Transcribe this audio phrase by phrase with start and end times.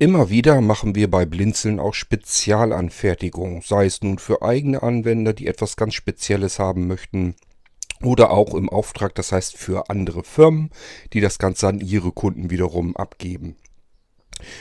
[0.00, 5.48] Immer wieder machen wir bei Blinzeln auch Spezialanfertigungen, sei es nun für eigene Anwender, die
[5.48, 7.34] etwas ganz Spezielles haben möchten,
[8.00, 10.70] oder auch im Auftrag, das heißt für andere Firmen,
[11.12, 13.56] die das Ganze an ihre Kunden wiederum abgeben.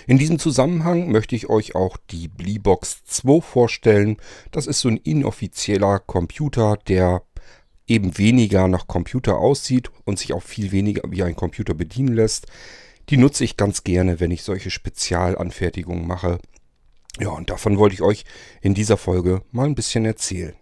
[0.08, 4.18] In diesem Zusammenhang möchte ich euch auch die Bleebox 2 vorstellen.
[4.50, 7.22] Das ist so ein inoffizieller Computer, der
[7.86, 12.48] eben weniger nach Computer aussieht und sich auch viel weniger wie ein Computer bedienen lässt.
[13.10, 16.40] Die nutze ich ganz gerne, wenn ich solche Spezialanfertigungen mache.
[17.20, 18.26] Ja, und davon wollte ich euch
[18.62, 20.56] in dieser Folge mal ein bisschen erzählen.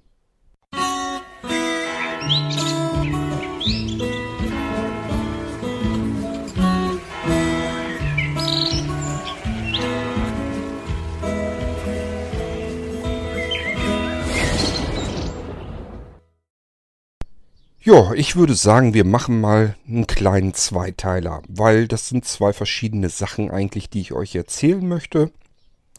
[17.86, 23.10] Ja, ich würde sagen, wir machen mal einen kleinen Zweiteiler, weil das sind zwei verschiedene
[23.10, 25.32] Sachen eigentlich, die ich euch erzählen möchte.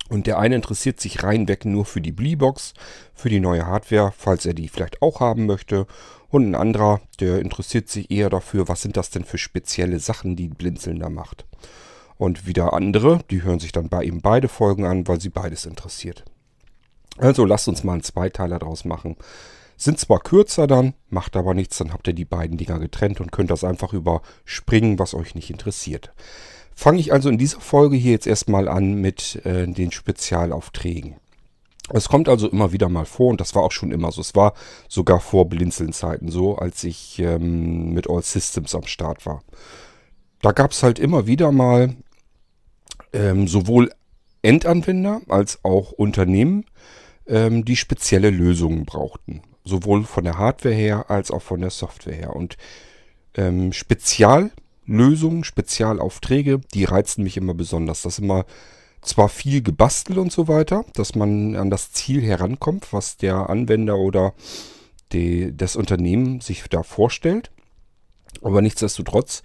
[0.09, 2.75] Und der eine interessiert sich reinweg nur für die Bleebox,
[3.15, 5.87] für die neue Hardware, falls er die vielleicht auch haben möchte.
[6.29, 10.35] Und ein anderer, der interessiert sich eher dafür, was sind das denn für spezielle Sachen,
[10.35, 11.45] die Blinzeln da macht.
[12.19, 15.67] Und wieder andere, die hören sich dann bei ihm beide Folgen an, weil sie beides
[15.67, 16.25] interessiert.
[17.17, 19.15] Also lasst uns mal einen Zweiteiler draus machen.
[19.77, 23.31] Sind zwar kürzer dann, macht aber nichts, dann habt ihr die beiden Dinger getrennt und
[23.31, 26.13] könnt das einfach überspringen, was euch nicht interessiert.
[26.75, 31.17] Fange ich also in dieser Folge hier jetzt erstmal an mit äh, den Spezialaufträgen.
[31.91, 34.21] Es kommt also immer wieder mal vor und das war auch schon immer so.
[34.21, 34.55] Es war
[34.89, 39.43] sogar vor Blinzeln-Zeiten so, als ich ähm, mit All Systems am Start war.
[40.43, 41.95] Da gab es halt immer wieder mal
[43.13, 43.93] ähm, sowohl
[44.43, 46.65] Endanwender als auch Unternehmen,
[47.27, 52.15] ähm, die spezielle Lösungen brauchten sowohl von der Hardware her als auch von der Software
[52.15, 52.35] her.
[52.35, 52.57] Und
[53.35, 58.03] ähm, Speziallösungen, Spezialaufträge, die reizen mich immer besonders.
[58.03, 58.47] Das ist immer
[59.03, 63.99] zwar viel gebastelt und so weiter, dass man an das Ziel herankommt, was der Anwender
[63.99, 64.35] oder
[65.13, 67.51] die, das Unternehmen sich da vorstellt.
[68.43, 69.43] Aber nichtsdestotrotz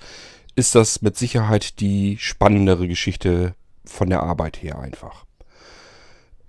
[0.55, 3.55] ist das mit Sicherheit die spannendere Geschichte
[3.85, 5.25] von der Arbeit her einfach.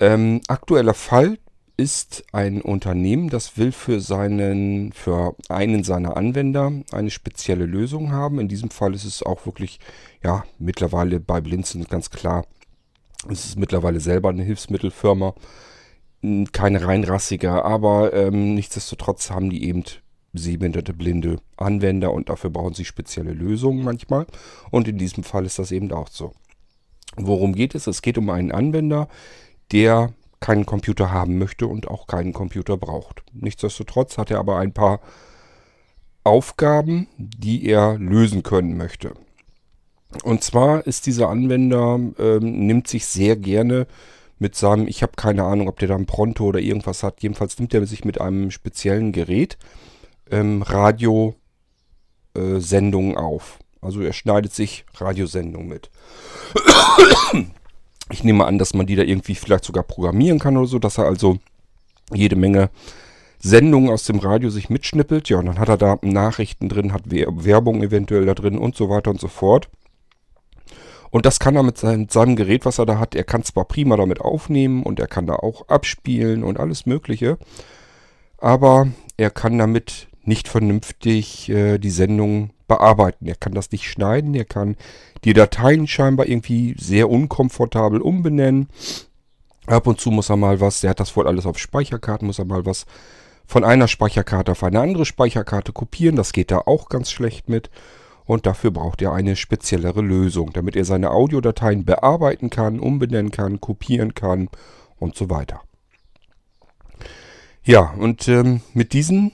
[0.00, 1.38] Ähm, aktueller Fall,
[1.76, 8.38] ist ein Unternehmen, das will für seinen, für einen seiner Anwender eine spezielle Lösung haben.
[8.38, 9.80] In diesem Fall ist es auch wirklich,
[10.22, 12.44] ja, mittlerweile bei Blinzen ganz klar,
[13.28, 15.34] es ist mittlerweile selber eine Hilfsmittelfirma.
[16.52, 19.84] Keine reinrassige, aber ähm, nichtsdestotrotz haben die eben
[20.32, 24.26] sehbehinderte blinde Anwender und dafür brauchen sie spezielle Lösungen manchmal.
[24.70, 26.32] Und in diesem Fall ist das eben auch so.
[27.16, 27.86] Worum geht es?
[27.86, 29.08] Es geht um einen Anwender,
[29.72, 33.22] der keinen Computer haben möchte und auch keinen Computer braucht.
[33.32, 35.00] Nichtsdestotrotz hat er aber ein paar
[36.24, 39.14] Aufgaben, die er lösen können möchte.
[40.22, 43.86] Und zwar ist dieser Anwender, ähm, nimmt sich sehr gerne
[44.38, 47.58] mit seinem, ich habe keine Ahnung, ob der da ein Pronto oder irgendwas hat, jedenfalls
[47.58, 49.56] nimmt er sich mit einem speziellen Gerät
[50.30, 53.58] ähm, Radiosendungen äh, auf.
[53.80, 55.90] Also er schneidet sich Radiosendungen mit.
[58.12, 60.98] Ich nehme an, dass man die da irgendwie vielleicht sogar programmieren kann oder so, dass
[60.98, 61.38] er also
[62.12, 62.70] jede Menge
[63.38, 65.28] Sendungen aus dem Radio sich mitschnippelt.
[65.28, 68.88] Ja, und dann hat er da Nachrichten drin, hat Werbung eventuell da drin und so
[68.88, 69.68] weiter und so fort.
[71.10, 73.66] Und das kann er mit seinem, seinem Gerät, was er da hat, er kann zwar
[73.66, 77.36] prima damit aufnehmen und er kann da auch abspielen und alles Mögliche,
[78.38, 83.26] aber er kann damit nicht vernünftig äh, die Sendung bearbeiten.
[83.26, 84.76] Er kann das nicht schneiden, er kann
[85.24, 88.68] die Dateien scheinbar irgendwie sehr unkomfortabel umbenennen.
[89.66, 92.38] Ab und zu muss er mal was, der hat das wohl alles auf Speicherkarten, muss
[92.38, 92.86] er mal was
[93.46, 96.16] von einer Speicherkarte auf eine andere Speicherkarte kopieren.
[96.16, 97.70] Das geht da auch ganz schlecht mit.
[98.24, 103.60] Und dafür braucht er eine speziellere Lösung, damit er seine Audiodateien bearbeiten kann, umbenennen kann,
[103.60, 104.48] kopieren kann
[104.98, 105.60] und so weiter.
[107.64, 109.32] Ja, und ähm, mit diesen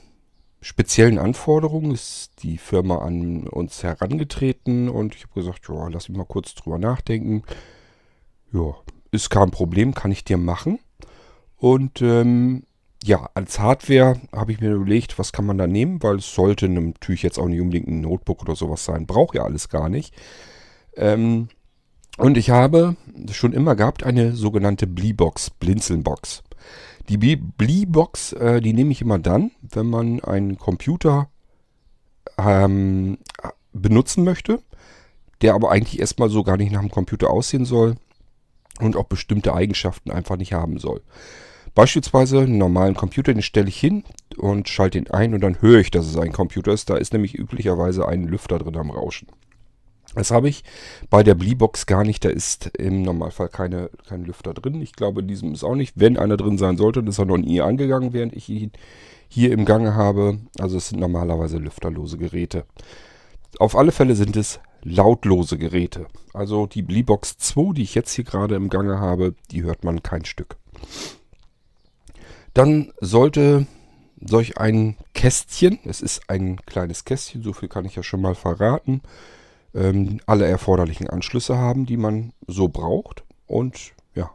[0.60, 6.18] speziellen Anforderungen ist die Firma an uns herangetreten und ich habe gesagt, ja, lass mich
[6.18, 7.42] mal kurz drüber nachdenken.
[8.52, 8.74] Ja,
[9.10, 10.80] ist kein Problem, kann ich dir machen.
[11.56, 12.64] Und ähm,
[13.04, 16.68] ja, als Hardware habe ich mir überlegt, was kann man da nehmen, weil es sollte
[16.68, 19.06] natürlich jetzt auch nicht unbedingt ein Notebook oder sowas sein.
[19.06, 20.14] Braucht ja alles gar nicht.
[20.96, 21.48] Ähm,
[22.16, 22.96] und ich habe
[23.30, 26.42] schon immer gehabt eine sogenannte Bleebox, Blinzelnbox.
[27.08, 31.28] Die Bleebox, äh, die nehme ich immer dann, wenn man einen Computer
[32.36, 33.18] ähm,
[33.72, 34.60] benutzen möchte,
[35.40, 37.96] der aber eigentlich erstmal so gar nicht nach dem Computer aussehen soll
[38.80, 41.00] und auch bestimmte Eigenschaften einfach nicht haben soll.
[41.74, 44.04] Beispielsweise einen normalen Computer, den stelle ich hin
[44.36, 46.90] und schalte ihn ein und dann höre ich, dass es ein Computer ist.
[46.90, 49.28] Da ist nämlich üblicherweise ein Lüfter drin am Rauschen.
[50.14, 50.64] Das habe ich
[51.10, 52.24] bei der Bleebox gar nicht.
[52.24, 54.80] Da ist im Normalfall keine, kein Lüfter drin.
[54.80, 55.94] Ich glaube, in diesem ist auch nicht.
[55.96, 58.72] Wenn einer drin sein sollte, ist er noch nie angegangen, während ich ihn
[59.28, 60.38] hier im Gange habe.
[60.58, 62.64] Also es sind normalerweise lüfterlose Geräte.
[63.58, 66.06] Auf alle Fälle sind es lautlose Geräte.
[66.32, 70.02] Also die Bleebox 2, die ich jetzt hier gerade im Gange habe, die hört man
[70.02, 70.56] kein Stück.
[72.54, 73.66] Dann sollte
[74.20, 78.34] solch ein Kästchen, es ist ein kleines Kästchen, so viel kann ich ja schon mal
[78.34, 79.00] verraten,
[79.74, 83.24] ähm, alle erforderlichen Anschlüsse haben, die man so braucht.
[83.46, 84.30] Und ja,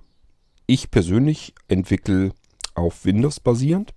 [0.68, 2.31] ich persönlich entwickle
[2.75, 3.94] auf Windows basierend.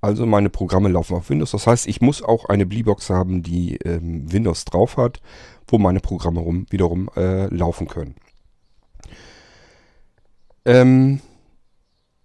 [0.00, 1.50] Also meine Programme laufen auf Windows.
[1.50, 5.20] Das heißt, ich muss auch eine Bleebox haben, die ähm, Windows drauf hat,
[5.68, 8.14] wo meine Programme rum, wiederum äh, laufen können.
[10.64, 11.20] Ähm,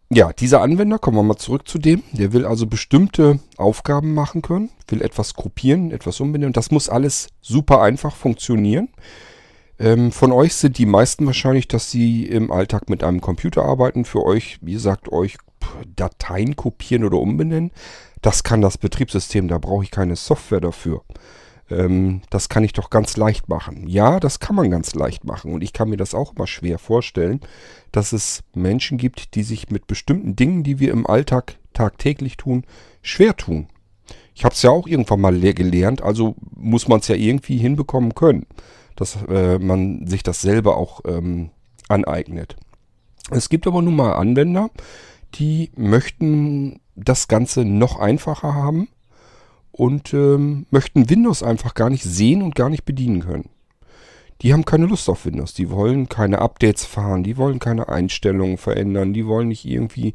[0.09, 4.41] ja, dieser Anwender, kommen wir mal zurück zu dem, der will also bestimmte Aufgaben machen
[4.41, 6.53] können, will etwas kopieren, etwas umbenennen.
[6.53, 8.89] Das muss alles super einfach funktionieren.
[9.79, 14.05] Ähm, von euch sind die meisten wahrscheinlich, dass sie im Alltag mit einem Computer arbeiten.
[14.05, 15.37] Für euch, wie gesagt, euch
[15.95, 17.71] Dateien kopieren oder umbenennen.
[18.21, 21.01] Das kann das Betriebssystem, da brauche ich keine Software dafür.
[21.69, 23.87] Ähm, das kann ich doch ganz leicht machen.
[23.87, 25.53] Ja, das kann man ganz leicht machen.
[25.53, 27.41] Und ich kann mir das auch immer schwer vorstellen,
[27.91, 32.65] dass es Menschen gibt, die sich mit bestimmten Dingen, die wir im Alltag tagtäglich tun,
[33.01, 33.67] schwer tun.
[34.33, 38.15] Ich habe es ja auch irgendwann mal gelernt, also muss man es ja irgendwie hinbekommen
[38.15, 38.45] können,
[38.95, 41.51] dass äh, man sich das selber auch ähm,
[41.87, 42.57] aneignet.
[43.31, 44.69] Es gibt aber nun mal Anwender,
[45.35, 48.89] die möchten das Ganze noch einfacher haben
[49.75, 53.49] und ähm, möchten Windows einfach gar nicht sehen und gar nicht bedienen können.
[54.41, 58.57] Die haben keine Lust auf Windows, die wollen keine Updates fahren, die wollen keine Einstellungen
[58.57, 60.13] verändern, die wollen nicht irgendwie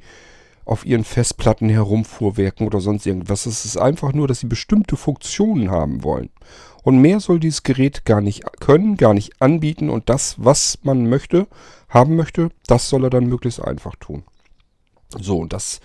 [0.65, 3.45] auf ihren Festplatten herumfuhrwerken oder sonst irgendwas.
[3.45, 6.31] Es ist einfach nur, dass sie bestimmte Funktionen haben wollen.
[6.83, 11.09] Und mehr soll dieses Gerät gar nicht können, gar nicht anbieten und das, was man
[11.09, 11.47] möchte,
[11.89, 14.23] haben möchte, das soll er dann möglichst einfach tun.
[15.19, 15.81] So, und das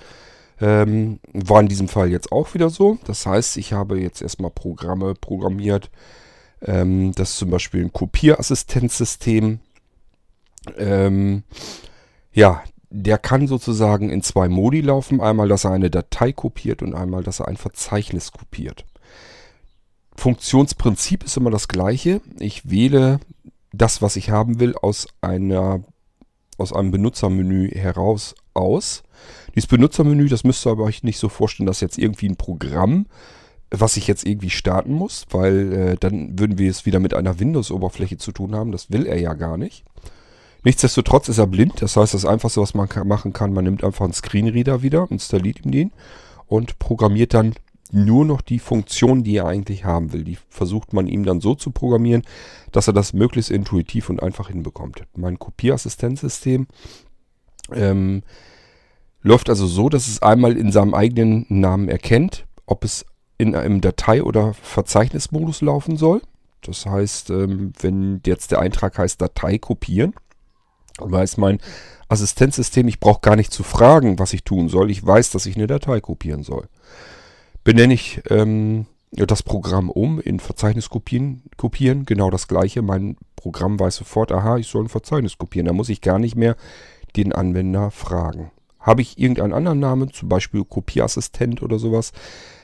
[0.61, 2.97] ähm, war in diesem Fall jetzt auch wieder so.
[3.05, 5.89] Das heißt, ich habe jetzt erstmal Programme programmiert.
[6.61, 9.59] Ähm, das zum Beispiel ein Kopierassistenzsystem.
[10.77, 11.43] Ähm,
[12.33, 15.19] ja, der kann sozusagen in zwei Modi laufen.
[15.19, 18.85] Einmal, dass er eine Datei kopiert und einmal, dass er ein Verzeichnis kopiert.
[20.15, 22.21] Funktionsprinzip ist immer das gleiche.
[22.39, 23.19] Ich wähle
[23.73, 25.83] das, was ich haben will, aus einer
[26.57, 29.03] aus einem Benutzermenü heraus aus.
[29.55, 33.05] Dieses Benutzermenü, das müsst ihr aber euch nicht so vorstellen, dass jetzt irgendwie ein Programm,
[33.71, 37.39] was ich jetzt irgendwie starten muss, weil äh, dann würden wir es wieder mit einer
[37.39, 38.71] Windows-Oberfläche zu tun haben.
[38.71, 39.85] Das will er ja gar nicht.
[40.63, 41.81] Nichtsdestotrotz ist er blind.
[41.81, 45.63] Das heißt, das Einfachste, was man machen kann, man nimmt einfach einen Screenreader wieder, installiert
[45.63, 45.91] ihm den
[46.47, 47.53] und programmiert dann
[47.91, 50.23] nur noch die Funktion, die er eigentlich haben will.
[50.23, 52.23] Die versucht man ihm dann so zu programmieren,
[52.71, 55.03] dass er das möglichst intuitiv und einfach hinbekommt.
[55.15, 56.67] Mein Kopierassistenzsystem
[57.71, 58.23] ähm,
[59.25, 63.06] läuft also so, dass es einmal in seinem eigenen Namen erkennt, ob es
[63.38, 66.22] in einem Datei- oder Verzeichnismodus laufen soll.
[66.62, 70.13] Das heißt, ähm, wenn jetzt der Eintrag heißt Datei kopieren,
[71.00, 71.60] weiß mein
[72.07, 74.92] Assistenzsystem, ich brauche gar nicht zu fragen, was ich tun soll.
[74.92, 76.68] Ich weiß, dass ich eine Datei kopieren soll.
[77.63, 82.83] Benenne ich ähm, das Programm um in Verzeichnis kopieren, kopieren, genau das gleiche.
[82.83, 85.66] Mein Programm weiß sofort, aha, ich soll ein Verzeichnis kopieren.
[85.66, 86.56] Da muss ich gar nicht mehr
[87.16, 88.51] den Anwender fragen.
[88.86, 92.12] Habe ich irgendeinen anderen Namen, zum Beispiel Kopierassistent oder sowas,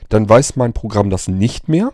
[0.08, 1.92] dann weiß mein Programm das nicht mehr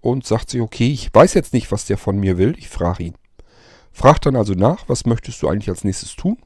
[0.00, 3.04] und sagt sich, okay, ich weiß jetzt nicht, was der von mir will, ich frage
[3.04, 3.14] ihn.
[3.92, 6.38] Fragt dann also nach, was möchtest du eigentlich als nächstes tun?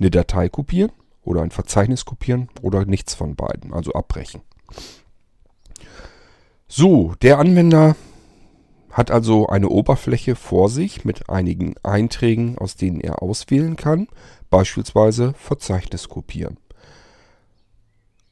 [0.00, 0.90] Eine Datei kopieren
[1.22, 4.40] oder ein Verzeichnis kopieren oder nichts von beiden, also abbrechen.
[6.66, 7.94] So, der Anwender
[8.90, 14.08] hat also eine Oberfläche vor sich mit einigen Einträgen, aus denen er auswählen kann,
[14.50, 16.58] beispielsweise Verzeichnis kopieren.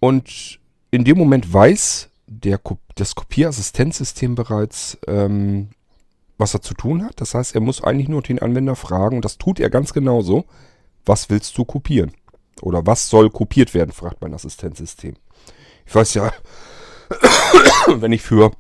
[0.01, 0.61] Und
[0.91, 2.61] in dem Moment weiß der,
[2.95, 5.69] das Kopierassistenzsystem bereits, ähm,
[6.39, 7.21] was er zu tun hat.
[7.21, 10.45] Das heißt, er muss eigentlich nur den Anwender fragen, und das tut er ganz genauso,
[11.05, 12.13] was willst du kopieren?
[12.63, 15.15] Oder was soll kopiert werden, fragt mein Assistenzsystem.
[15.87, 16.33] Ich weiß ja,
[17.87, 18.53] wenn ich für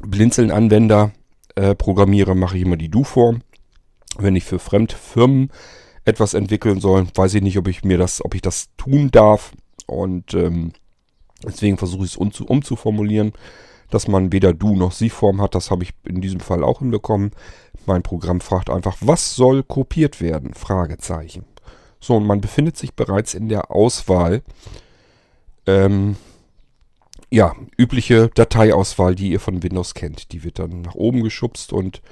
[0.00, 1.12] Blinzeln-Anwender
[1.54, 3.42] äh, programmiere, mache ich immer die Du-Form.
[4.18, 5.50] Wenn ich für Fremdfirmen
[6.04, 9.52] etwas entwickeln soll, weiß ich nicht, ob ich mir das, ob ich das tun darf.
[9.86, 10.72] Und ähm,
[11.44, 13.32] deswegen versuche ich es um, umzuformulieren,
[13.90, 15.54] dass man weder Du noch Sie-Form hat.
[15.54, 17.30] Das habe ich in diesem Fall auch hinbekommen.
[17.86, 20.54] Mein Programm fragt einfach, was soll kopiert werden?
[20.54, 21.44] Fragezeichen.
[22.00, 24.42] So, und man befindet sich bereits in der Auswahl.
[25.66, 26.16] Ähm,
[27.30, 30.32] ja, übliche Dateiauswahl, die ihr von Windows kennt.
[30.32, 32.02] Die wird dann nach oben geschubst und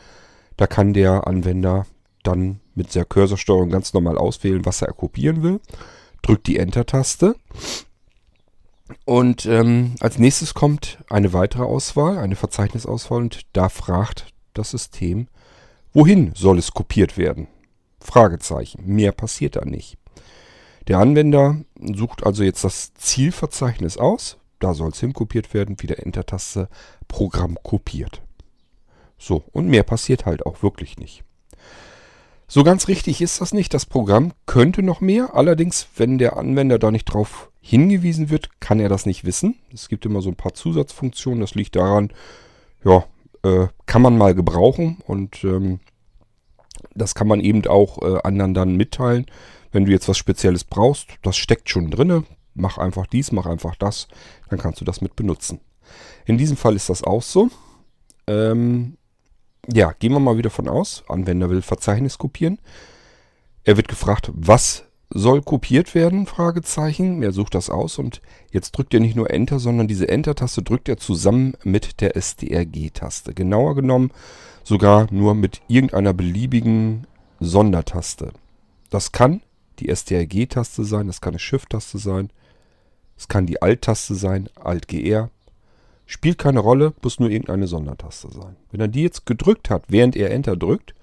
[0.56, 1.86] Da kann der Anwender
[2.22, 5.60] dann mit der Cursorsteuerung ganz normal auswählen, was er kopieren will.
[6.22, 7.34] Drückt die Enter-Taste.
[9.04, 15.28] Und ähm, als nächstes kommt eine weitere Auswahl, eine Verzeichnisauswahl und da fragt das System,
[15.92, 17.48] wohin soll es kopiert werden?
[18.00, 18.82] Fragezeichen.
[18.84, 19.96] Mehr passiert da nicht.
[20.88, 24.36] Der Anwender sucht also jetzt das Zielverzeichnis aus.
[24.62, 25.82] Da soll es hinkopiert werden.
[25.82, 26.68] Wieder Enter-Taste.
[27.08, 28.22] Programm kopiert.
[29.18, 31.24] So, und mehr passiert halt auch wirklich nicht.
[32.46, 33.74] So ganz richtig ist das nicht.
[33.74, 35.34] Das Programm könnte noch mehr.
[35.34, 39.56] Allerdings, wenn der Anwender da nicht drauf hingewiesen wird, kann er das nicht wissen.
[39.72, 41.40] Es gibt immer so ein paar Zusatzfunktionen.
[41.40, 42.12] Das liegt daran,
[42.84, 43.04] ja,
[43.42, 45.80] äh, kann man mal gebrauchen und ähm,
[46.94, 49.26] das kann man eben auch äh, anderen dann mitteilen.
[49.72, 52.24] Wenn du jetzt was Spezielles brauchst, das steckt schon drinne.
[52.54, 54.08] Mach einfach dies, mach einfach das,
[54.50, 55.60] dann kannst du das mit benutzen.
[56.24, 57.50] In diesem Fall ist das auch so.
[58.26, 58.96] Ähm,
[59.72, 61.04] ja, gehen wir mal wieder von aus.
[61.08, 62.58] Anwender will Verzeichnis kopieren.
[63.64, 66.26] Er wird gefragt, was soll kopiert werden?
[66.26, 67.22] Fragezeichen.
[67.22, 70.88] Er sucht das aus und jetzt drückt er nicht nur Enter, sondern diese Enter-Taste drückt
[70.88, 73.34] er zusammen mit der STRG-Taste.
[73.34, 74.10] Genauer genommen
[74.64, 77.06] sogar nur mit irgendeiner beliebigen
[77.40, 78.32] Sondertaste.
[78.90, 79.42] Das kann
[79.78, 82.30] die STRG-Taste sein, das kann eine Shift-Taste sein,
[83.16, 85.30] es kann die Alt-Taste sein, Alt-GR.
[86.06, 88.56] Spielt keine Rolle, muss nur irgendeine Sondertaste sein.
[88.70, 90.94] Wenn er die jetzt gedrückt hat, während er Enter drückt,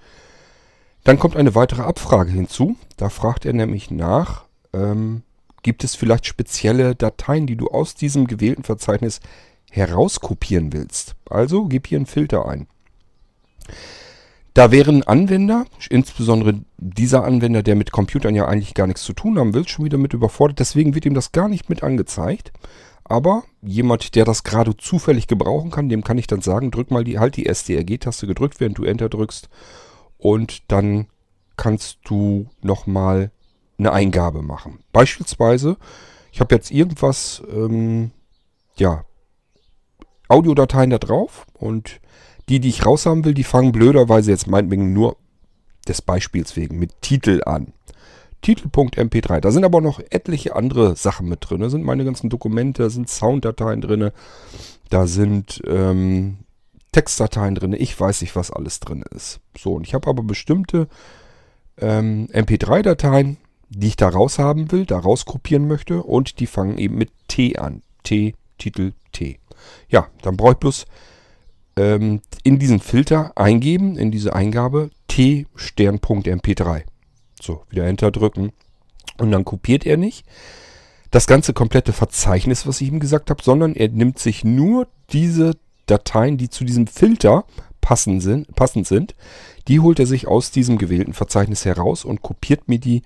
[1.03, 2.75] dann kommt eine weitere Abfrage hinzu.
[2.97, 5.23] Da fragt er nämlich nach, ähm,
[5.63, 9.19] gibt es vielleicht spezielle Dateien, die du aus diesem gewählten Verzeichnis
[9.71, 11.15] herauskopieren willst.
[11.29, 12.67] Also gib hier einen Filter ein.
[14.53, 19.37] Da wären Anwender, insbesondere dieser Anwender, der mit Computern ja eigentlich gar nichts zu tun
[19.37, 20.59] haben will, schon wieder mit überfordert.
[20.59, 22.51] Deswegen wird ihm das gar nicht mit angezeigt.
[23.03, 27.03] Aber jemand, der das gerade zufällig gebrauchen kann, dem kann ich dann sagen, drück mal
[27.03, 29.49] die, halt die SDRG-Taste gedrückt, während du Enter drückst.
[30.17, 31.07] Und dann
[31.57, 33.31] kannst du nochmal
[33.77, 34.79] eine Eingabe machen.
[34.91, 35.77] Beispielsweise,
[36.31, 38.11] ich habe jetzt irgendwas, ähm,
[38.77, 39.05] ja,
[40.27, 41.99] Audiodateien da drauf und
[42.49, 45.17] die, die ich raushaben will, die fangen blöderweise jetzt meinetwegen nur
[45.87, 47.73] des Beispiels wegen mit Titel an.
[48.41, 49.41] Titel.mp3.
[49.41, 51.61] Da sind aber noch etliche andere Sachen mit drin.
[51.61, 54.11] Da sind meine ganzen Dokumente, da sind Sounddateien drin,
[54.89, 56.37] da sind ähm,
[56.91, 57.73] Textdateien drin.
[57.73, 59.41] Ich weiß nicht, was alles drin ist.
[59.57, 60.87] So, und ich habe aber bestimmte
[61.77, 63.37] ähm, MP3-Dateien,
[63.69, 67.83] die ich da raushaben will, da rauskopieren möchte und die fangen eben mit T an.
[68.03, 69.39] T, Titel, T.
[69.89, 70.85] Ja, dann brauche ich bloß
[71.79, 76.83] ähm, in diesen Filter eingeben, in diese Eingabe t-stern.mp3.
[77.41, 78.51] So, wieder Enter drücken.
[79.17, 80.25] Und dann kopiert er nicht
[81.11, 85.55] das ganze komplette Verzeichnis, was ich ihm gesagt habe, sondern er nimmt sich nur diese
[85.87, 87.45] Dateien, die zu diesem Filter
[87.81, 89.15] passend sind, passend sind,
[89.67, 93.01] die holt er sich aus diesem gewählten Verzeichnis heraus und kopiert mir die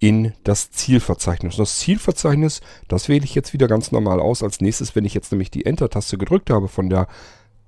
[0.00, 1.56] in das Zielverzeichnis.
[1.56, 4.42] Das Zielverzeichnis, das wähle ich jetzt wieder ganz normal aus.
[4.42, 7.06] Als nächstes, wenn ich jetzt nämlich die Enter-Taste gedrückt habe von der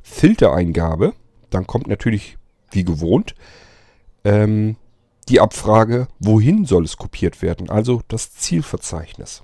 [0.08, 1.14] Filtereingabe,
[1.50, 2.38] dann kommt natürlich
[2.70, 3.34] wie gewohnt
[4.24, 4.76] ähm,
[5.28, 9.42] die Abfrage, wohin soll es kopiert werden, also das Zielverzeichnis.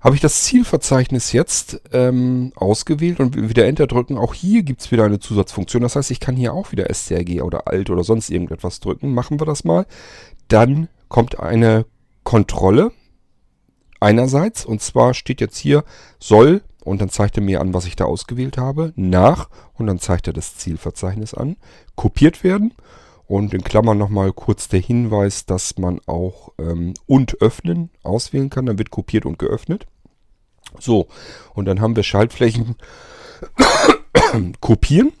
[0.00, 4.90] Habe ich das Zielverzeichnis jetzt ähm, ausgewählt und wieder Enter drücken, auch hier gibt es
[4.90, 5.82] wieder eine Zusatzfunktion.
[5.82, 9.14] Das heißt, ich kann hier auch wieder STRG oder Alt oder sonst irgendetwas drücken.
[9.14, 9.86] Machen wir das mal.
[10.48, 11.86] Dann kommt eine
[12.24, 12.92] Kontrolle
[14.00, 15.84] einerseits und zwar steht jetzt hier
[16.18, 19.98] soll und dann zeigt er mir an, was ich da ausgewählt habe, nach und dann
[19.98, 21.56] zeigt er das Zielverzeichnis an,
[21.96, 22.74] kopiert werden
[23.26, 28.66] und in Klammern nochmal kurz der Hinweis, dass man auch ähm, und öffnen auswählen kann,
[28.66, 29.86] dann wird kopiert und geöffnet.
[30.78, 31.08] So,
[31.54, 32.76] und dann haben wir Schaltflächen
[34.60, 35.12] kopieren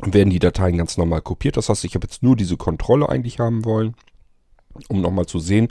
[0.00, 1.56] und werden die Dateien ganz normal kopiert.
[1.56, 3.94] Das heißt, ich habe jetzt nur diese Kontrolle eigentlich haben wollen,
[4.88, 5.68] um nochmal zu sehen,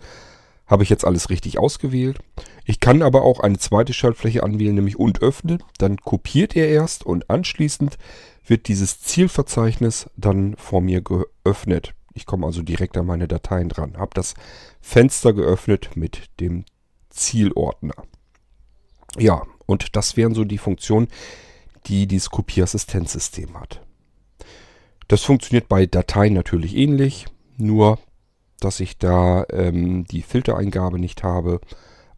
[0.68, 2.20] habe ich jetzt alles richtig ausgewählt.
[2.66, 5.64] Ich kann aber auch eine zweite Schaltfläche anwählen, nämlich und öffnen.
[5.78, 7.98] Dann kopiert er erst und anschließend
[8.46, 11.94] wird dieses Zielverzeichnis dann vor mir geöffnet.
[12.14, 13.98] Ich komme also direkt an meine Dateien dran.
[13.98, 14.34] Habe das
[14.82, 16.66] Fenster geöffnet mit dem
[17.10, 17.96] Zielordner.
[19.18, 21.08] Ja, und das wären so die Funktionen,
[21.86, 23.82] die dieses Kopieassistenzsystem hat.
[25.08, 28.00] Das funktioniert bei Dateien natürlich ähnlich, nur
[28.60, 31.60] dass ich da ähm, die Filtereingabe nicht habe.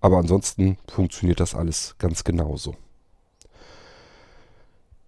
[0.01, 2.75] Aber ansonsten funktioniert das alles ganz genauso.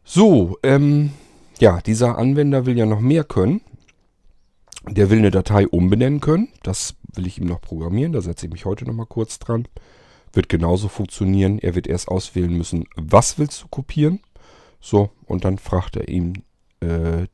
[0.04, 1.12] So, ähm,
[1.60, 3.62] ja, dieser Anwender will ja noch mehr können.
[4.90, 6.50] Der will eine Datei umbenennen können.
[6.64, 8.14] Das will ich ihm noch programmieren.
[8.14, 9.68] Da setze ich mich heute noch mal kurz dran.
[10.34, 11.60] Wird genauso funktionieren.
[11.60, 14.20] Er wird erst auswählen müssen, was willst du kopieren.
[14.80, 16.34] So, und dann fragt er ihm
[16.80, 17.28] äh,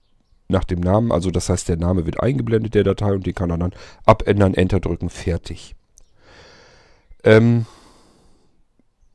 [0.47, 1.11] nach dem Namen.
[1.11, 3.73] Also das heißt, der Name wird eingeblendet der Datei und den kann er dann
[4.05, 5.75] abändern, Enter drücken, fertig.
[7.23, 7.65] Ähm,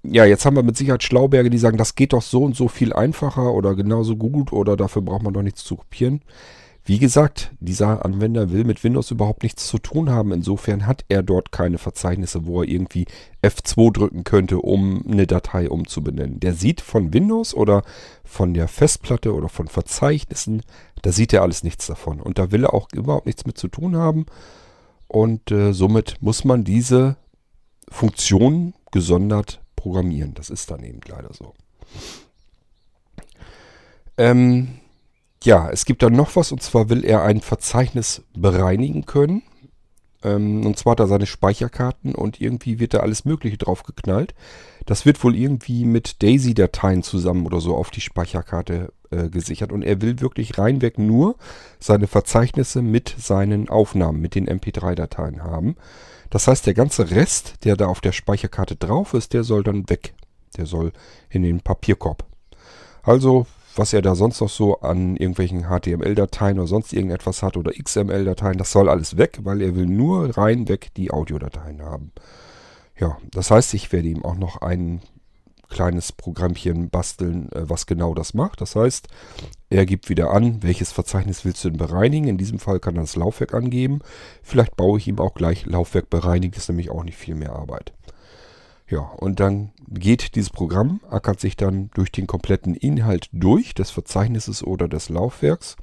[0.03, 2.69] ja, jetzt haben wir mit Sicherheit Schlauberge, die sagen, das geht doch so und so
[2.69, 6.23] viel einfacher oder genauso gut oder dafür braucht man doch nichts zu kopieren.
[6.85, 10.33] Wie gesagt, dieser Anwender will mit Windows überhaupt nichts zu tun haben.
[10.33, 13.07] Insofern hat er dort keine Verzeichnisse, wo er irgendwie
[13.41, 16.41] F2 drücken könnte, um eine Datei umzubenennen.
[16.41, 17.85] Der sieht von Windows oder
[18.25, 20.63] von der Festplatte oder von Verzeichnissen,
[21.03, 22.21] da sieht er alles nichts davon.
[22.21, 24.27] Und da will er auch überhaupt nichts mit zu tun haben.
[25.07, 27.17] Und äh, somit muss man diese
[27.89, 30.35] Funktion gesondert programmieren.
[30.35, 31.55] Das ist dann eben leider so.
[34.17, 34.81] Ähm,
[35.45, 39.43] ja, es gibt dann noch was und zwar will er ein Verzeichnis bereinigen können.
[40.23, 44.35] Ähm, und zwar hat er seine Speicherkarten und irgendwie wird da alles Mögliche drauf geknallt.
[44.87, 49.73] Das wird wohl irgendwie mit Daisy-Dateien zusammen oder so auf die Speicherkarte äh, gesichert.
[49.73, 51.37] Und er will wirklich reinweg nur
[51.79, 55.77] seine Verzeichnisse mit seinen Aufnahmen, mit den MP3-Dateien haben.
[56.31, 59.89] Das heißt, der ganze Rest, der da auf der Speicherkarte drauf ist, der soll dann
[59.89, 60.15] weg.
[60.57, 60.93] Der soll
[61.31, 62.25] in den Papierkorb.
[63.03, 67.73] Also was er da sonst noch so an irgendwelchen HTML-Dateien oder sonst irgendetwas hat oder
[67.73, 72.13] XML-Dateien, das soll alles weg, weil er will nur rein weg die Audiodateien haben.
[72.99, 75.01] Ja, das heißt, ich werde ihm auch noch ein
[75.73, 78.61] kleines Programmchen basteln, äh, was genau das macht.
[78.61, 79.09] Das heißt,
[79.71, 82.29] er gibt wieder an, welches Verzeichnis willst du denn bereinigen.
[82.29, 84.01] In diesem Fall kann er das Laufwerk angeben.
[84.43, 87.55] Vielleicht baue ich ihm auch gleich Laufwerk bereinigen, das ist nämlich auch nicht viel mehr
[87.55, 87.93] Arbeit.
[88.93, 93.91] Ja, und dann geht dieses Programm, ackert sich dann durch den kompletten Inhalt durch des
[93.91, 95.79] Verzeichnisses oder des Laufwerks.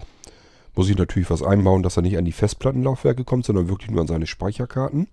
[0.75, 4.01] Muss ich natürlich was einbauen, dass er nicht an die Festplattenlaufwerke kommt, sondern wirklich nur
[4.01, 5.08] an seine Speicherkarten.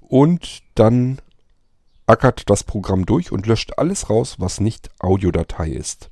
[0.00, 1.18] Und dann
[2.06, 6.08] ackert das Programm durch und löscht alles raus, was nicht Audiodatei ist.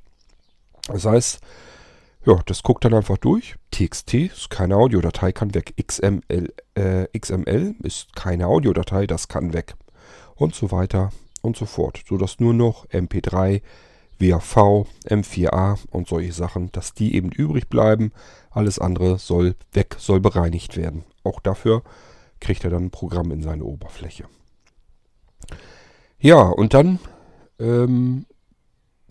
[0.87, 1.41] Das heißt,
[2.27, 3.57] ja, das guckt dann einfach durch.
[3.71, 5.73] TXT ist keine Audiodatei, kann weg.
[5.83, 9.77] XML, äh, XML ist keine Audiodatei, das kann weg
[10.37, 11.11] und so weiter
[11.43, 12.03] und so fort.
[12.09, 13.63] Sodass nur noch MP3,
[14.19, 18.13] WAV, M4A und solche Sachen, dass die eben übrig bleiben.
[18.51, 21.05] Alles andere soll weg, soll bereinigt werden.
[21.25, 21.83] Auch dafür
[22.41, 24.25] kriegt er dann ein Programm in seine Oberfläche.
[26.19, 26.99] Ja, und dann
[27.59, 28.27] ähm,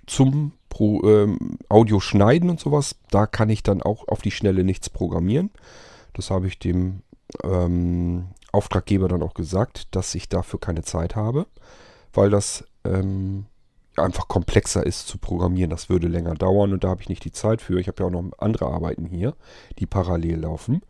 [0.07, 2.95] zum Pro, ähm, Audio schneiden und sowas.
[3.09, 5.51] Da kann ich dann auch auf die Schnelle nichts programmieren.
[6.13, 7.01] Das habe ich dem
[7.43, 11.45] ähm, Auftraggeber dann auch gesagt, dass ich dafür keine Zeit habe,
[12.13, 13.45] weil das ähm,
[13.97, 15.69] einfach komplexer ist zu programmieren.
[15.69, 17.79] Das würde länger dauern und da habe ich nicht die Zeit für.
[17.79, 19.35] Ich habe ja auch noch andere Arbeiten hier,
[19.79, 20.81] die parallel laufen.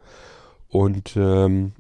[0.70, 1.74] Und ähm,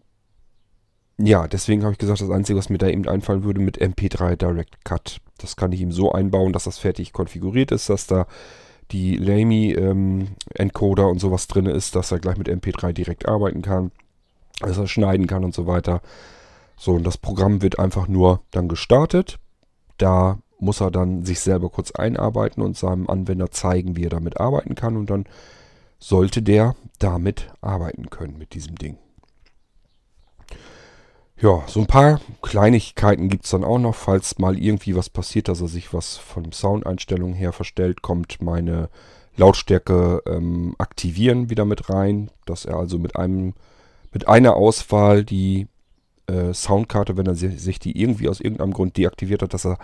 [1.17, 4.35] ja, deswegen habe ich gesagt, das Einzige, was mir da eben einfallen würde, mit MP3
[4.35, 5.21] Direct Cut.
[5.37, 8.27] Das kann ich ihm so einbauen, dass das fertig konfiguriert ist, dass da
[8.91, 13.61] die Lamy ähm, Encoder und sowas drin ist, dass er gleich mit MP3 direkt arbeiten
[13.61, 13.91] kann
[14.59, 16.01] dass er schneiden kann und so weiter.
[16.77, 19.39] So, und das Programm wird einfach nur dann gestartet.
[19.97, 24.39] Da muss er dann sich selber kurz einarbeiten und seinem Anwender zeigen, wie er damit
[24.39, 24.97] arbeiten kann.
[24.97, 25.25] Und dann
[25.99, 28.97] sollte der damit arbeiten können mit diesem Ding.
[31.41, 35.49] Ja, so ein paar Kleinigkeiten gibt es dann auch noch, falls mal irgendwie was passiert,
[35.49, 38.89] dass er sich was von Soundeinstellungen her verstellt, kommt meine
[39.35, 43.53] Lautstärke ähm, aktivieren wieder mit rein, dass er also mit einem
[44.15, 45.67] mit einer Auswahl die
[46.27, 49.77] äh, Soundkarte, wenn er sich die irgendwie aus irgendeinem Grund deaktiviert hat, dass er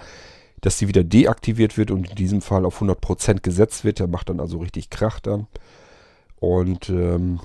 [0.61, 3.99] dass sie wieder deaktiviert wird und in diesem Fall auf 100% gesetzt wird.
[3.99, 5.47] Der macht dann also richtig Krach dann.
[6.39, 7.39] Und ähm,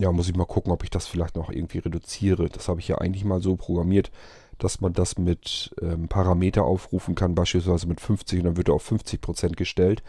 [0.00, 2.48] ja, muss ich mal gucken, ob ich das vielleicht noch irgendwie reduziere.
[2.48, 4.12] Das habe ich ja eigentlich mal so programmiert,
[4.58, 8.74] dass man das mit ähm, Parameter aufrufen kann, beispielsweise mit 50 und dann wird er
[8.74, 10.04] auf 50% gestellt.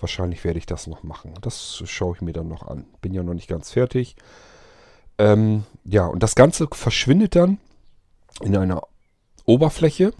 [0.00, 1.34] Wahrscheinlich werde ich das noch machen.
[1.42, 2.86] Das schaue ich mir dann noch an.
[3.02, 4.16] Bin ja noch nicht ganz fertig.
[5.18, 7.58] Ähm, ja, und das Ganze verschwindet dann
[8.40, 8.82] in einer
[9.44, 10.12] Oberfläche.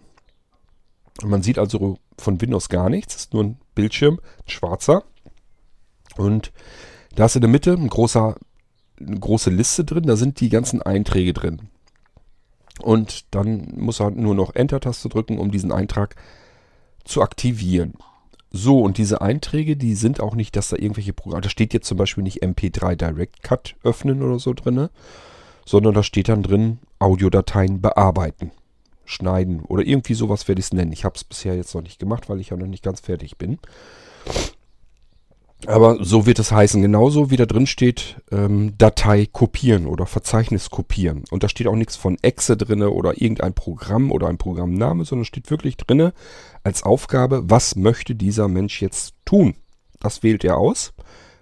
[1.22, 3.16] Man sieht also von Windows gar nichts.
[3.16, 5.04] Ist nur ein Bildschirm, ein schwarzer.
[6.16, 6.52] Und
[7.14, 8.36] da ist in der Mitte ein großer,
[9.00, 10.04] eine große Liste drin.
[10.04, 11.68] Da sind die ganzen Einträge drin.
[12.80, 16.16] Und dann muss er nur noch Enter-Taste drücken, um diesen Eintrag
[17.04, 17.94] zu aktivieren.
[18.56, 21.88] So, und diese Einträge, die sind auch nicht, dass da irgendwelche Programme, da steht jetzt
[21.88, 24.90] zum Beispiel nicht MP3 Direct Cut öffnen oder so drin,
[25.66, 28.52] sondern da steht dann drin Audiodateien bearbeiten,
[29.06, 30.92] schneiden oder irgendwie sowas werde ich es nennen.
[30.92, 33.38] Ich habe es bisher jetzt noch nicht gemacht, weil ich ja noch nicht ganz fertig
[33.38, 33.58] bin.
[35.66, 36.82] Aber so wird es heißen.
[36.82, 41.24] Genauso wie da drin steht, ähm, Datei kopieren oder Verzeichnis kopieren.
[41.30, 45.24] Und da steht auch nichts von Exe drin oder irgendein Programm oder ein Programmname, sondern
[45.24, 46.12] steht wirklich drin
[46.62, 49.54] als Aufgabe, was möchte dieser Mensch jetzt tun.
[50.00, 50.92] Das wählt er aus.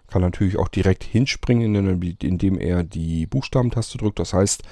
[0.09, 1.75] Kann natürlich auch direkt hinspringen,
[2.21, 4.19] indem er die Buchstabentaste drückt.
[4.19, 4.63] Das heißt,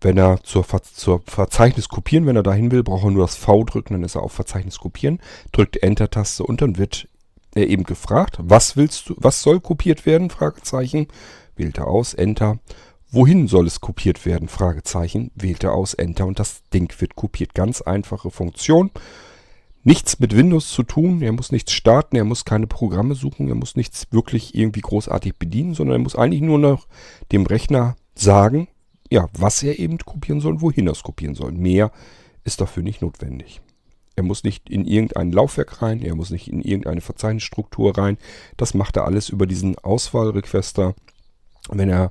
[0.00, 3.36] wenn er zur, Ver zur Verzeichnis kopieren, wenn er dahin will, braucht er nur das
[3.36, 5.20] V drücken, dann ist er auf Verzeichnis kopieren,
[5.52, 7.07] drückt Enter-Taste und dann wird
[7.58, 10.30] er eben gefragt, was willst du, was soll kopiert werden?
[10.30, 11.08] Fragezeichen.
[11.56, 12.58] Wählt er aus, Enter.
[13.10, 14.48] Wohin soll es kopiert werden?
[14.48, 15.30] Fragezeichen.
[15.34, 17.54] Wählt er aus, Enter und das Ding wird kopiert.
[17.54, 18.90] Ganz einfache Funktion.
[19.82, 21.22] Nichts mit Windows zu tun.
[21.22, 25.36] Er muss nichts starten, er muss keine Programme suchen, er muss nichts wirklich irgendwie großartig
[25.36, 26.86] bedienen, sondern er muss eigentlich nur noch
[27.32, 28.68] dem Rechner sagen,
[29.10, 31.52] ja, was er eben kopieren soll und wohin er es kopieren soll.
[31.52, 31.90] Mehr
[32.44, 33.60] ist dafür nicht notwendig.
[34.18, 38.18] Er muss nicht in irgendein Laufwerk rein, er muss nicht in irgendeine Verzeichnisstruktur rein.
[38.56, 40.96] Das macht er alles über diesen Auswahlrequester.
[41.68, 42.08] Wenn er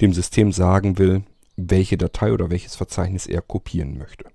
[0.00, 1.24] dem System sagen will,
[1.56, 4.26] welche Datei oder welches Verzeichnis er kopieren möchte.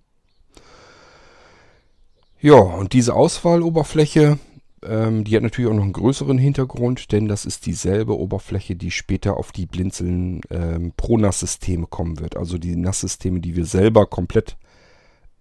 [2.41, 4.37] Ja, und diese Auswahloberfläche,
[4.83, 8.91] ähm, die hat natürlich auch noch einen größeren Hintergrund, denn das ist dieselbe Oberfläche, die
[8.91, 12.35] später auf die Blinzeln ähm, Pro-NAS-Systeme kommen wird.
[12.35, 14.57] Also die NAS-Systeme, die wir selber komplett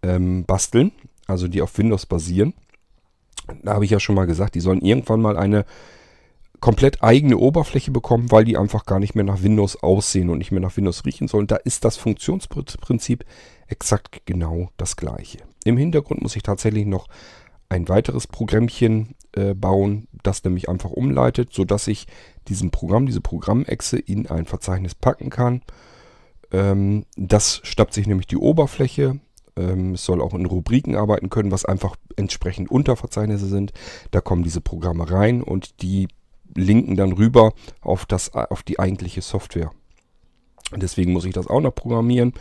[0.05, 0.93] ähm, basteln,
[1.27, 2.55] also die auf Windows basieren.
[3.63, 5.65] Da habe ich ja schon mal gesagt, die sollen irgendwann mal eine
[6.61, 10.51] komplett eigene Oberfläche bekommen, weil die einfach gar nicht mehr nach Windows aussehen und nicht
[10.51, 11.47] mehr nach Windows riechen sollen.
[11.47, 13.25] Da ist das Funktionsprinzip
[13.67, 15.39] exakt genau das gleiche.
[15.65, 17.09] Im Hintergrund muss ich tatsächlich noch
[17.69, 22.07] ein weiteres Programmchen äh, bauen, das nämlich einfach umleitet, sodass ich
[22.49, 25.63] diesem Programm, diese Programmechse in ein Verzeichnis packen kann.
[26.53, 29.19] Ähm, das schnappt sich nämlich die Oberfläche.
[29.57, 33.73] Ähm, es soll auch in Rubriken arbeiten können, was einfach entsprechend Unterverzeichnisse sind.
[34.11, 36.09] Da kommen diese Programme rein und die
[36.55, 39.71] linken dann rüber auf, das, auf die eigentliche Software.
[40.75, 42.33] Deswegen muss ich das auch noch programmieren,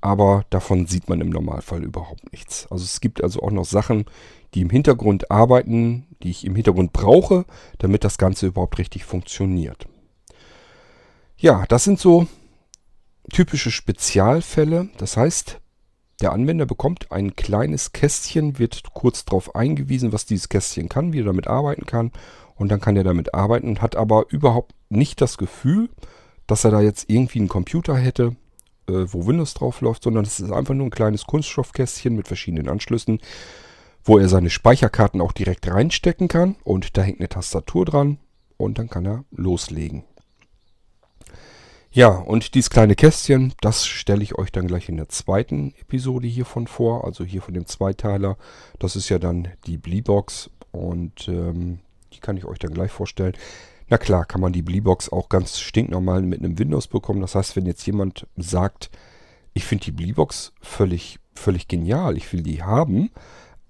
[0.00, 2.66] aber davon sieht man im Normalfall überhaupt nichts.
[2.70, 4.04] Also es gibt also auch noch Sachen,
[4.54, 7.44] die im Hintergrund arbeiten, die ich im Hintergrund brauche,
[7.78, 9.86] damit das Ganze überhaupt richtig funktioniert.
[11.36, 12.28] Ja, das sind so
[13.30, 14.88] typische Spezialfälle.
[14.98, 15.60] Das heißt,
[16.22, 21.20] der Anwender bekommt ein kleines Kästchen, wird kurz darauf eingewiesen, was dieses Kästchen kann, wie
[21.20, 22.12] er damit arbeiten kann.
[22.54, 25.90] Und dann kann er damit arbeiten und hat aber überhaupt nicht das Gefühl,
[26.46, 28.36] dass er da jetzt irgendwie einen Computer hätte,
[28.88, 32.68] äh, wo Windows drauf läuft, sondern es ist einfach nur ein kleines Kunststoffkästchen mit verschiedenen
[32.68, 33.20] Anschlüssen,
[34.04, 38.18] wo er seine Speicherkarten auch direkt reinstecken kann und da hängt eine Tastatur dran
[38.56, 40.04] und dann kann er loslegen.
[41.94, 46.26] Ja, und dieses kleine Kästchen, das stelle ich euch dann gleich in der zweiten Episode
[46.26, 48.38] hiervon vor, also hier von dem Zweiteiler.
[48.78, 51.80] Das ist ja dann die Bleebox und ähm,
[52.14, 53.34] die kann ich euch dann gleich vorstellen.
[53.90, 57.20] Na klar, kann man die Bleebox auch ganz stinknormal mit einem Windows bekommen.
[57.20, 58.90] Das heißt, wenn jetzt jemand sagt,
[59.52, 63.10] ich finde die Bleebox völlig, völlig genial, ich will die haben,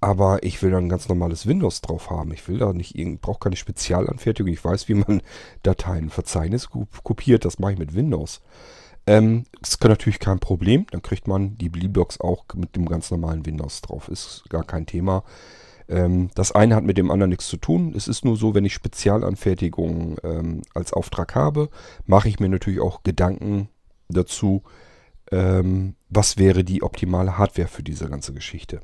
[0.02, 2.32] aber ich will da ein ganz normales Windows drauf haben.
[2.32, 4.52] Ich will da nicht brauche keine Spezialanfertigung.
[4.52, 5.22] Ich weiß, wie man
[5.62, 6.68] Dateien, Verzeichnis
[7.04, 7.44] kopiert.
[7.44, 8.42] Das mache ich mit Windows.
[9.06, 10.86] Ähm, ist natürlich kein Problem.
[10.90, 14.08] Dann kriegt man die Bleebox auch mit dem ganz normalen Windows drauf.
[14.08, 15.22] Ist gar kein Thema.
[15.88, 17.94] Ähm, das eine hat mit dem anderen nichts zu tun.
[17.96, 21.68] Es ist nur so, wenn ich Spezialanfertigungen ähm, als Auftrag habe,
[22.06, 23.68] mache ich mir natürlich auch Gedanken
[24.08, 24.64] dazu,
[25.30, 28.80] ähm, was wäre die optimale Hardware für diese ganze Geschichte.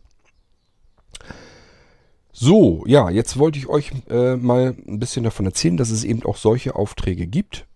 [2.33, 6.23] So, ja, jetzt wollte ich euch äh, mal ein bisschen davon erzählen, dass es eben
[6.25, 7.67] auch solche Aufträge gibt.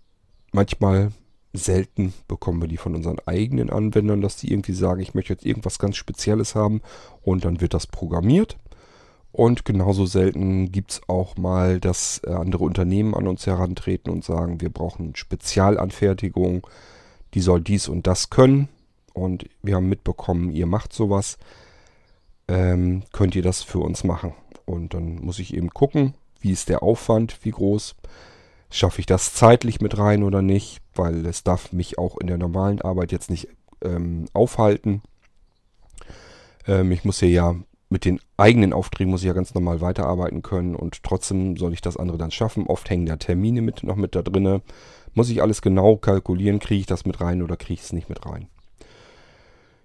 [0.53, 1.11] Manchmal
[1.53, 5.45] selten bekommen wir die von unseren eigenen Anwendern, dass die irgendwie sagen, ich möchte jetzt
[5.45, 6.81] irgendwas ganz Spezielles haben
[7.23, 8.57] und dann wird das programmiert.
[9.33, 14.25] Und genauso selten gibt es auch mal, dass äh, andere Unternehmen an uns herantreten und
[14.25, 16.67] sagen, wir brauchen Spezialanfertigung,
[17.33, 18.69] die soll dies und das können.
[19.15, 21.39] Und wir haben mitbekommen, ihr macht sowas.
[22.53, 24.35] Ähm, könnt ihr das für uns machen?
[24.67, 27.97] Und dann muss ich eben gucken, wie ist der Aufwand, wie groß.
[28.71, 30.83] Schaffe ich das zeitlich mit rein oder nicht?
[30.95, 33.49] Weil es darf mich auch in der normalen Arbeit jetzt nicht
[33.83, 35.01] ähm, aufhalten.
[36.67, 37.55] Ähm, ich muss hier ja
[37.89, 41.81] mit den eigenen Aufträgen muss ich ja ganz normal weiterarbeiten können und trotzdem soll ich
[41.81, 42.67] das andere dann schaffen.
[42.67, 44.61] Oft hängen da Termine mit, noch mit da drinne.
[45.15, 48.11] Muss ich alles genau kalkulieren, kriege ich das mit rein oder kriege ich es nicht
[48.11, 48.49] mit rein.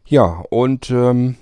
[0.06, 1.36] Ja, und ähm,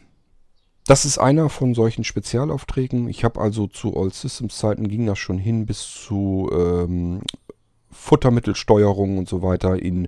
[0.87, 3.09] das ist einer von solchen Spezialaufträgen.
[3.09, 7.21] Ich habe also zu All Systems Zeiten ging das schon hin bis zu ähm,
[7.89, 10.07] Futtermittelsteuerung und so weiter in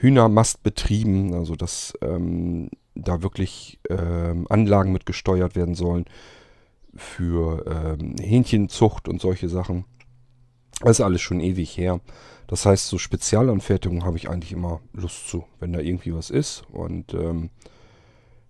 [0.00, 6.06] Hühnermastbetrieben, also dass ähm, da wirklich ähm, Anlagen mit gesteuert werden sollen
[6.94, 9.84] für ähm, Hähnchenzucht und solche Sachen.
[10.80, 12.00] Das ist alles schon ewig her.
[12.46, 16.62] Das heißt, so Spezialanfertigungen habe ich eigentlich immer Lust zu, wenn da irgendwie was ist.
[16.72, 17.50] Und ähm,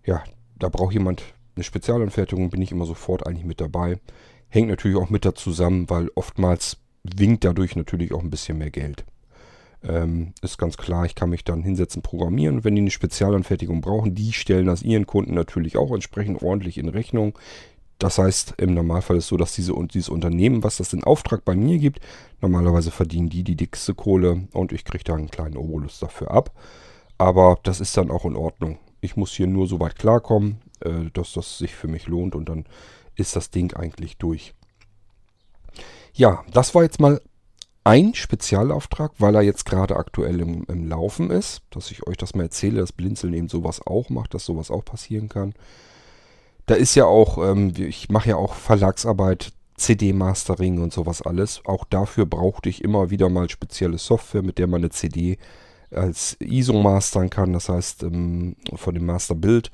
[0.05, 0.23] ja,
[0.57, 1.23] da braucht jemand
[1.59, 3.99] eine Spezialanfertigung bin ich immer sofort eigentlich mit dabei.
[4.49, 8.71] Hängt natürlich auch mit da zusammen, weil oftmals winkt dadurch natürlich auch ein bisschen mehr
[8.71, 9.05] Geld.
[9.83, 12.65] Ähm, ist ganz klar, ich kann mich dann hinsetzen, programmieren.
[12.65, 16.89] wenn die eine Spezialanfertigung brauchen, die stellen das ihren Kunden natürlich auch entsprechend ordentlich in
[16.89, 17.37] Rechnung.
[17.99, 21.45] Das heißt, im Normalfall ist es so, dass diese, dieses Unternehmen, was das in Auftrag
[21.45, 22.01] bei mir gibt,
[22.41, 26.53] normalerweise verdienen die die dickste Kohle und ich kriege da einen kleinen Obolus dafür ab.
[27.19, 28.79] Aber das ist dann auch in Ordnung.
[29.01, 32.49] Ich muss hier nur so weit klarkommen, äh, dass das sich für mich lohnt und
[32.49, 32.65] dann
[33.17, 34.55] ist das Ding eigentlich durch.
[36.13, 37.21] Ja, das war jetzt mal
[37.85, 42.35] ein Spezialauftrag, weil er jetzt gerade aktuell im, im, Laufen ist, dass ich euch das
[42.35, 45.55] mal erzähle, dass Blinzeln eben sowas auch macht, dass sowas auch passieren kann.
[46.67, 51.63] Da ist ja auch, ähm, ich mache ja auch Verlagsarbeit, CD-Mastering und sowas alles.
[51.65, 55.39] Auch dafür brauchte ich immer wieder mal spezielle Software, mit der man eine CD
[55.91, 57.53] als ISO mastern kann.
[57.53, 59.71] Das heißt, ähm, von dem Masterbild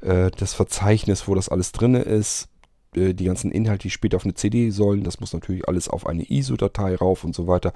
[0.00, 2.48] äh, das Verzeichnis, wo das alles drin ist,
[2.94, 6.06] äh, die ganzen Inhalte, die später auf eine CD sollen, das muss natürlich alles auf
[6.06, 7.72] eine ISO-Datei rauf und so weiter.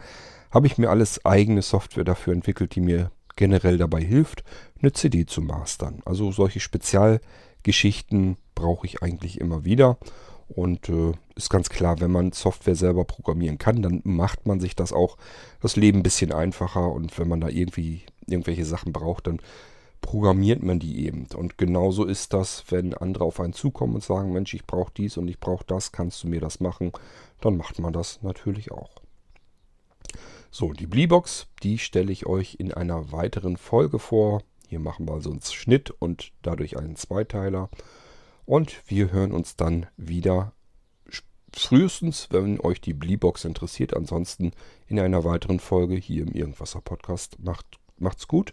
[0.50, 4.44] Habe ich mir alles eigene Software dafür entwickelt, die mir generell dabei hilft,
[4.80, 6.02] eine CD zu mastern.
[6.04, 9.98] Also solche Spezialgeschichten brauche ich eigentlich immer wieder.
[10.48, 14.76] Und äh, ist ganz klar, wenn man Software selber programmieren kann, dann macht man sich
[14.76, 15.16] das auch
[15.60, 16.92] das Leben ein bisschen einfacher.
[16.92, 19.40] Und wenn man da irgendwie irgendwelche Sachen braucht, dann
[20.04, 21.26] programmiert man die eben.
[21.34, 25.16] Und genauso ist das, wenn andere auf einen zukommen und sagen, Mensch, ich brauche dies
[25.16, 26.92] und ich brauche das, kannst du mir das machen?
[27.40, 28.90] Dann macht man das natürlich auch.
[30.50, 34.42] So, die Bleebox, die stelle ich euch in einer weiteren Folge vor.
[34.68, 37.70] Hier machen wir also einen Schnitt und dadurch einen Zweiteiler.
[38.44, 40.52] Und wir hören uns dann wieder
[41.50, 43.96] frühestens, wenn euch die Bleebox interessiert.
[43.96, 44.52] Ansonsten
[44.86, 47.38] in einer weiteren Folge hier im Irgendwasser Podcast.
[47.42, 48.52] Macht, macht's gut.